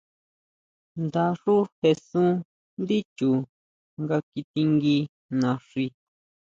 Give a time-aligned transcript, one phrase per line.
[1.03, 2.29] Nda xú jesun
[2.81, 3.29] ndí chu
[4.01, 4.97] nga kitingui
[5.39, 5.85] naxi.